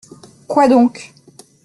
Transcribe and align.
Quoi 0.47 0.67
donc? 0.67 1.13